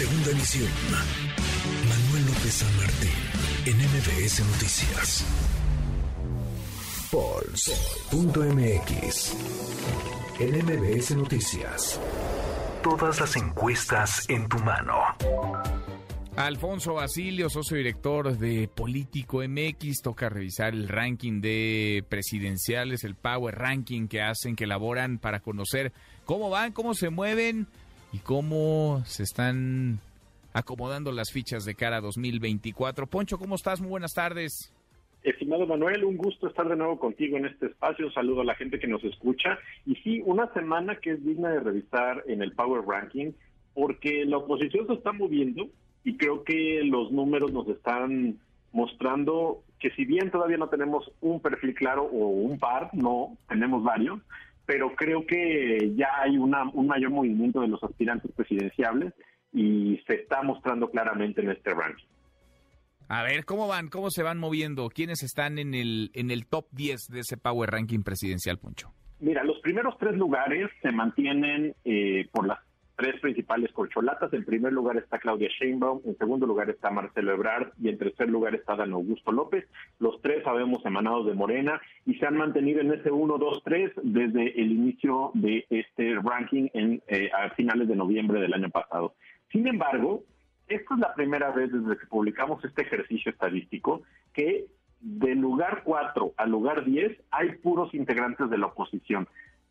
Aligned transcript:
Segunda 0.00 0.30
emisión. 0.30 0.70
Manuel 1.86 2.24
López 2.24 2.54
San 2.54 2.74
Martín, 2.78 3.12
en 3.66 3.76
MBS 3.76 4.40
Noticias. 4.46 5.26
Pulse.mx. 7.10 8.46
En 10.40 10.64
MBS 10.64 11.14
Noticias. 11.16 12.00
Todas 12.82 13.20
las 13.20 13.36
encuestas 13.36 14.24
en 14.30 14.48
tu 14.48 14.58
mano. 14.60 15.02
Alfonso 16.34 16.94
Basilio, 16.94 17.50
socio 17.50 17.76
director 17.76 18.38
de 18.38 18.68
Político 18.68 19.42
MX, 19.46 20.00
toca 20.02 20.30
revisar 20.30 20.72
el 20.72 20.88
ranking 20.88 21.42
de 21.42 22.06
presidenciales, 22.08 23.04
el 23.04 23.16
Power 23.16 23.54
Ranking 23.54 24.08
que 24.08 24.22
hacen, 24.22 24.56
que 24.56 24.64
elaboran 24.64 25.18
para 25.18 25.40
conocer 25.40 25.92
cómo 26.24 26.48
van, 26.48 26.72
cómo 26.72 26.94
se 26.94 27.10
mueven 27.10 27.68
y 28.12 28.18
cómo 28.18 29.02
se 29.04 29.22
están 29.22 30.00
acomodando 30.52 31.12
las 31.12 31.30
fichas 31.32 31.64
de 31.64 31.74
cara 31.74 31.98
a 31.98 32.00
2024. 32.00 33.06
Poncho, 33.06 33.38
¿cómo 33.38 33.54
estás? 33.54 33.80
Muy 33.80 33.90
buenas 33.90 34.14
tardes. 34.14 34.72
Estimado 35.22 35.66
Manuel, 35.66 36.04
un 36.04 36.16
gusto 36.16 36.48
estar 36.48 36.66
de 36.68 36.76
nuevo 36.76 36.98
contigo 36.98 37.36
en 37.36 37.46
este 37.46 37.66
espacio. 37.66 38.06
Un 38.06 38.14
saludo 38.14 38.40
a 38.40 38.44
la 38.44 38.54
gente 38.54 38.78
que 38.78 38.86
nos 38.86 39.04
escucha. 39.04 39.58
Y 39.84 39.94
sí, 39.96 40.22
una 40.24 40.52
semana 40.54 40.96
que 40.96 41.12
es 41.12 41.24
digna 41.24 41.50
de 41.50 41.60
revisar 41.60 42.24
en 42.26 42.42
el 42.42 42.52
Power 42.52 42.82
Ranking, 42.86 43.32
porque 43.74 44.24
la 44.24 44.38
oposición 44.38 44.86
se 44.86 44.94
está 44.94 45.12
moviendo 45.12 45.68
y 46.04 46.16
creo 46.16 46.42
que 46.42 46.80
los 46.84 47.12
números 47.12 47.52
nos 47.52 47.68
están 47.68 48.38
mostrando 48.72 49.62
que 49.78 49.90
si 49.90 50.04
bien 50.04 50.30
todavía 50.30 50.56
no 50.56 50.68
tenemos 50.68 51.10
un 51.20 51.40
perfil 51.40 51.74
claro 51.74 52.04
o 52.04 52.28
un 52.28 52.58
par, 52.58 52.90
no, 52.92 53.36
tenemos 53.48 53.82
varios, 53.82 54.20
pero 54.70 54.94
creo 54.94 55.26
que 55.26 55.92
ya 55.96 56.06
hay 56.22 56.38
una, 56.38 56.62
un 56.72 56.86
mayor 56.86 57.10
movimiento 57.10 57.60
de 57.60 57.66
los 57.66 57.82
aspirantes 57.82 58.30
presidenciables 58.30 59.12
y 59.52 60.00
se 60.06 60.14
está 60.14 60.44
mostrando 60.44 60.88
claramente 60.88 61.40
en 61.40 61.50
este 61.50 61.74
ranking. 61.74 62.06
A 63.08 63.24
ver, 63.24 63.44
¿cómo 63.44 63.66
van? 63.66 63.88
¿Cómo 63.88 64.10
se 64.10 64.22
van 64.22 64.38
moviendo? 64.38 64.88
¿Quiénes 64.88 65.24
están 65.24 65.58
en 65.58 65.74
el, 65.74 66.12
en 66.14 66.30
el 66.30 66.46
top 66.46 66.66
10 66.70 67.08
de 67.08 67.18
ese 67.18 67.36
Power 67.36 67.68
Ranking 67.68 68.04
presidencial, 68.04 68.58
Poncho? 68.58 68.92
Mira, 69.18 69.42
los 69.42 69.58
primeros 69.58 69.98
tres 69.98 70.14
lugares 70.14 70.70
se 70.80 70.92
mantienen 70.92 71.74
eh, 71.84 72.28
por 72.30 72.46
principales 73.30 73.72
corcholatas. 73.72 74.32
En 74.32 74.44
primer 74.44 74.72
lugar 74.72 74.96
está 74.96 75.18
Claudia 75.18 75.48
Sheinbaum, 75.48 76.00
en 76.04 76.18
segundo 76.18 76.46
lugar 76.46 76.68
está 76.68 76.90
Marcelo 76.90 77.32
Ebrard 77.32 77.68
y 77.80 77.88
en 77.88 77.96
tercer 77.96 78.28
lugar 78.28 78.56
está 78.56 78.74
Dan 78.74 78.92
Augusto 78.92 79.30
López. 79.30 79.66
Los 80.00 80.20
tres 80.20 80.42
sabemos 80.42 80.84
emanados 80.84 81.26
de 81.26 81.34
Morena 81.34 81.80
y 82.06 82.14
se 82.14 82.26
han 82.26 82.36
mantenido 82.36 82.80
en 82.80 82.92
ese 82.92 83.12
1, 83.12 83.38
2, 83.38 83.62
3 83.64 83.92
desde 84.02 84.60
el 84.60 84.72
inicio 84.72 85.30
de 85.34 85.64
este 85.70 86.16
ranking 86.16 86.68
en, 86.74 87.00
eh, 87.06 87.30
a 87.32 87.50
finales 87.50 87.86
de 87.86 87.94
noviembre 87.94 88.40
del 88.40 88.52
año 88.52 88.68
pasado. 88.68 89.14
Sin 89.52 89.66
embargo, 89.68 90.24
esta 90.66 90.94
es 90.94 91.00
la 91.00 91.14
primera 91.14 91.50
vez 91.52 91.70
desde 91.72 91.98
que 91.98 92.06
publicamos 92.06 92.64
este 92.64 92.82
ejercicio 92.82 93.30
estadístico 93.30 94.02
que 94.32 94.66
del 95.00 95.38
lugar 95.38 95.82
4 95.84 96.34
al 96.36 96.50
lugar 96.50 96.84
10 96.84 97.16
hay 97.30 97.52
puros 97.56 97.94
integrantes 97.94 98.50
de 98.50 98.58
la 98.58 98.66
oposición. 98.66 99.28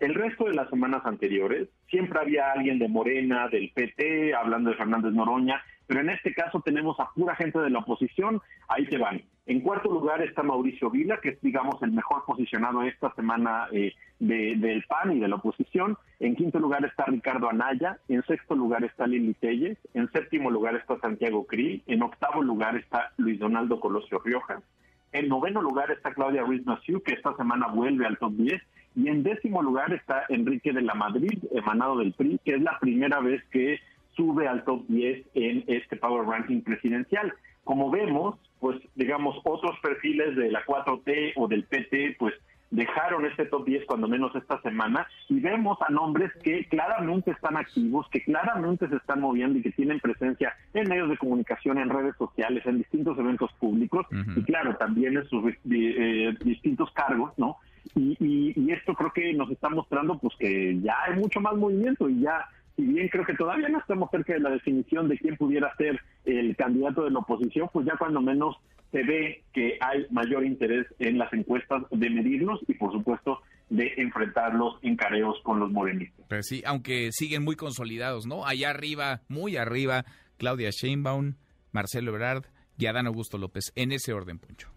El 0.00 0.14
resto 0.14 0.44
de 0.44 0.54
las 0.54 0.68
semanas 0.68 1.02
anteriores 1.04 1.68
siempre 1.88 2.18
había 2.18 2.50
alguien 2.50 2.78
de 2.78 2.88
Morena, 2.88 3.48
del 3.48 3.70
PT, 3.72 4.34
hablando 4.34 4.70
de 4.70 4.76
Fernández 4.76 5.12
Noroña, 5.12 5.62
pero 5.86 6.00
en 6.00 6.10
este 6.10 6.32
caso 6.34 6.60
tenemos 6.60 6.98
a 6.98 7.10
pura 7.14 7.36
gente 7.36 7.58
de 7.58 7.70
la 7.70 7.80
oposición, 7.80 8.40
ahí 8.68 8.86
se 8.86 8.98
van. 8.98 9.22
En 9.44 9.60
cuarto 9.60 9.90
lugar 9.90 10.22
está 10.22 10.42
Mauricio 10.42 10.88
Vila, 10.88 11.18
que 11.20 11.30
es, 11.30 11.40
digamos, 11.40 11.82
el 11.82 11.90
mejor 11.90 12.24
posicionado 12.24 12.82
esta 12.84 13.12
semana 13.14 13.66
eh, 13.72 13.92
del 14.20 14.84
PAN 14.88 15.12
y 15.12 15.18
de 15.18 15.26
la 15.26 15.36
oposición. 15.36 15.98
En 16.20 16.36
quinto 16.36 16.60
lugar 16.60 16.84
está 16.84 17.04
Ricardo 17.06 17.50
Anaya. 17.50 17.98
En 18.08 18.22
sexto 18.22 18.54
lugar 18.54 18.84
está 18.84 19.06
Lili 19.06 19.34
Telles. 19.34 19.76
En 19.94 20.10
séptimo 20.12 20.48
lugar 20.48 20.76
está 20.76 20.98
Santiago 21.00 21.44
Krill. 21.44 21.82
En 21.88 22.02
octavo 22.02 22.40
lugar 22.40 22.76
está 22.76 23.12
Luis 23.16 23.40
Donaldo 23.40 23.80
Colosio 23.80 24.20
Rioja. 24.20 24.62
En 25.10 25.28
noveno 25.28 25.60
lugar 25.60 25.90
está 25.90 26.14
Claudia 26.14 26.42
Ruiz 26.42 26.64
Massieu, 26.64 27.02
que 27.02 27.14
esta 27.14 27.34
semana 27.36 27.66
vuelve 27.66 28.06
al 28.06 28.18
top 28.18 28.32
10. 28.34 28.62
Y 28.94 29.08
en 29.08 29.22
décimo 29.22 29.62
lugar 29.62 29.92
está 29.92 30.24
Enrique 30.28 30.72
de 30.72 30.82
la 30.82 30.94
Madrid, 30.94 31.38
emanado 31.52 31.98
del 31.98 32.12
PRI, 32.12 32.38
que 32.44 32.54
es 32.54 32.62
la 32.62 32.78
primera 32.78 33.20
vez 33.20 33.42
que 33.50 33.80
sube 34.14 34.46
al 34.46 34.64
top 34.64 34.84
10 34.88 35.26
en 35.34 35.64
este 35.66 35.96
Power 35.96 36.26
Ranking 36.26 36.60
presidencial. 36.60 37.32
Como 37.64 37.90
vemos, 37.90 38.36
pues 38.60 38.80
digamos, 38.94 39.36
otros 39.44 39.78
perfiles 39.80 40.36
de 40.36 40.50
la 40.50 40.64
4T 40.64 41.32
o 41.36 41.48
del 41.48 41.64
PT, 41.64 42.16
pues 42.18 42.34
dejaron 42.72 43.26
este 43.26 43.44
top 43.44 43.66
10 43.66 43.84
cuando 43.86 44.08
menos 44.08 44.34
esta 44.34 44.60
semana 44.62 45.06
y 45.28 45.38
vemos 45.40 45.78
a 45.86 45.92
nombres 45.92 46.32
que 46.42 46.64
claramente 46.64 47.30
están 47.30 47.56
activos, 47.56 48.08
que 48.10 48.24
claramente 48.24 48.88
se 48.88 48.96
están 48.96 49.20
moviendo 49.20 49.58
y 49.58 49.62
que 49.62 49.72
tienen 49.72 50.00
presencia 50.00 50.54
en 50.72 50.88
medios 50.88 51.10
de 51.10 51.18
comunicación, 51.18 51.78
en 51.78 51.90
redes 51.90 52.16
sociales, 52.16 52.64
en 52.66 52.78
distintos 52.78 53.18
eventos 53.18 53.52
públicos 53.60 54.06
y 54.36 54.42
claro, 54.42 54.74
también 54.76 55.18
en 55.18 55.24
sus 55.28 55.52
eh, 55.70 56.34
distintos 56.42 56.90
cargos, 56.92 57.32
¿no? 57.36 57.58
Y, 57.94 58.52
y 58.56 58.72
esto 58.72 58.94
creo 58.94 59.12
que 59.12 59.32
nos 59.32 59.50
está 59.50 59.68
mostrando 59.68 60.18
pues 60.18 60.34
que 60.38 60.78
ya 60.80 60.94
hay 61.06 61.18
mucho 61.18 61.40
más 61.40 61.54
movimiento 61.54 62.08
y 62.08 62.20
ya 62.20 62.48
si 62.76 62.82
bien 62.82 63.08
creo 63.08 63.24
que 63.24 63.34
todavía 63.34 63.68
no 63.68 63.78
estamos 63.78 64.10
cerca 64.10 64.32
de 64.32 64.40
la 64.40 64.50
definición 64.50 65.08
de 65.08 65.18
quién 65.18 65.36
pudiera 65.36 65.74
ser 65.76 66.00
el 66.24 66.56
candidato 66.56 67.04
de 67.04 67.10
la 67.10 67.18
oposición, 67.18 67.68
pues 67.72 67.86
ya 67.86 67.96
cuando 67.96 68.20
menos 68.20 68.56
se 68.90 69.02
ve 69.02 69.42
que 69.52 69.78
hay 69.80 70.06
mayor 70.10 70.44
interés 70.44 70.86
en 70.98 71.18
las 71.18 71.32
encuestas 71.32 71.82
de 71.90 72.10
medirlos 72.10 72.60
y 72.68 72.74
por 72.74 72.92
supuesto 72.92 73.40
de 73.70 73.92
enfrentarlos 73.96 74.78
en 74.82 74.96
careos 74.96 75.38
con 75.42 75.58
los 75.60 75.70
morenistas. 75.70 76.26
Pero 76.28 76.42
sí, 76.42 76.62
aunque 76.66 77.08
siguen 77.10 77.42
muy 77.42 77.56
consolidados, 77.56 78.26
¿no? 78.26 78.46
Allá 78.46 78.70
arriba, 78.70 79.22
muy 79.28 79.56
arriba, 79.56 80.04
Claudia 80.36 80.70
Sheinbaum, 80.70 81.36
Marcelo 81.72 82.12
Ebrard 82.12 82.44
y 82.76 82.86
Adán 82.86 83.06
Augusto 83.06 83.38
López, 83.38 83.72
en 83.74 83.92
ese 83.92 84.12
orden, 84.12 84.38
Puncho 84.38 84.71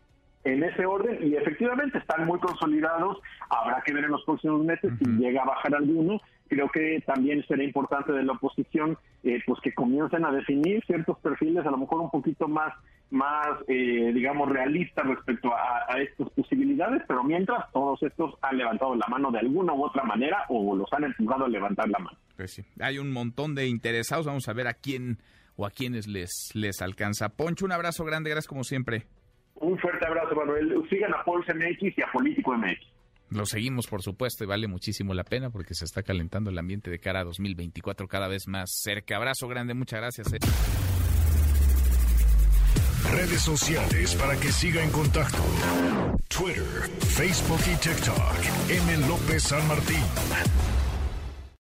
en 0.45 0.63
ese 0.63 0.85
orden 0.85 1.17
y 1.21 1.35
efectivamente 1.35 1.97
están 1.97 2.25
muy 2.25 2.39
consolidados. 2.39 3.17
Habrá 3.49 3.81
que 3.81 3.93
ver 3.93 4.05
en 4.05 4.11
los 4.11 4.23
próximos 4.23 4.63
meses 4.63 4.91
si 4.99 5.05
llega 5.17 5.41
a 5.41 5.45
bajar 5.45 5.75
alguno. 5.75 6.21
Creo 6.47 6.69
que 6.69 7.03
también 7.05 7.43
será 7.47 7.63
importante 7.63 8.11
de 8.13 8.23
la 8.23 8.33
oposición 8.33 8.97
eh, 9.23 9.41
pues 9.45 9.59
que 9.61 9.73
comiencen 9.73 10.23
a 10.23 10.31
definir 10.31 10.83
ciertos 10.85 11.17
perfiles 11.19 11.65
a 11.65 11.71
lo 11.71 11.77
mejor 11.77 11.99
un 11.99 12.11
poquito 12.11 12.47
más 12.47 12.71
más 13.11 13.47
eh, 13.67 14.11
digamos 14.13 14.49
realistas 14.49 15.05
respecto 15.05 15.51
a, 15.53 16.01
estas 16.01 16.27
posibilidades, 16.31 17.03
pero 17.07 17.23
mientras 17.23 17.71
todos 17.71 18.01
estos 18.01 18.33
han 18.41 18.57
levantado 18.57 18.95
la 18.95 19.05
mano 19.07 19.31
de 19.31 19.39
alguna 19.39 19.73
u 19.73 19.85
otra 19.85 20.03
manera 20.03 20.43
o 20.49 20.75
los 20.75 20.91
han 20.91 21.03
empujado 21.03 21.45
a 21.45 21.49
levantar 21.49 21.87
la 21.87 21.99
mano. 21.99 22.17
Pues 22.35 22.53
sí, 22.53 22.63
hay 22.79 22.97
un 22.97 23.13
montón 23.13 23.53
de 23.53 23.67
interesados, 23.67 24.25
vamos 24.25 24.47
a 24.49 24.53
ver 24.53 24.67
a 24.67 24.73
quién 24.73 25.19
o 25.55 25.65
a 25.65 25.71
quiénes 25.71 26.07
les 26.07 26.51
les 26.53 26.81
alcanza. 26.81 27.29
Poncho, 27.29 27.65
un 27.65 27.71
abrazo 27.71 28.05
grande, 28.05 28.31
gracias 28.31 28.47
como 28.47 28.63
siempre. 28.63 29.05
Un 29.55 29.77
fuerte 29.79 30.05
abrazo, 30.05 30.35
Manuel. 30.35 30.73
Sigan 30.89 31.13
a 31.13 31.23
Pulse 31.23 31.53
MX 31.53 31.97
y 31.97 32.01
a 32.01 32.11
Político 32.11 32.53
MX. 32.57 32.95
Lo 33.31 33.45
seguimos, 33.45 33.87
por 33.87 34.01
supuesto, 34.01 34.43
y 34.43 34.47
vale 34.47 34.67
muchísimo 34.67 35.13
la 35.13 35.23
pena 35.23 35.49
porque 35.49 35.73
se 35.73 35.85
está 35.85 36.03
calentando 36.03 36.51
el 36.51 36.57
ambiente 36.57 36.91
de 36.91 36.99
cara 36.99 37.21
a 37.21 37.23
2024 37.23 38.07
cada 38.07 38.27
vez 38.27 38.47
más 38.47 38.71
cerca. 38.71 39.17
Abrazo 39.17 39.47
grande, 39.47 39.73
muchas 39.73 39.99
gracias. 39.99 40.33
Eh. 40.33 40.37
Redes 43.11 43.41
sociales 43.41 44.15
para 44.15 44.35
que 44.39 44.51
siga 44.51 44.83
en 44.83 44.91
contacto: 44.91 45.39
Twitter, 46.27 46.63
Facebook 46.99 47.61
y 47.71 47.75
TikTok. 47.77 48.69
M. 48.69 49.07
López 49.07 49.43
San 49.43 49.67
Martín. 49.67 50.84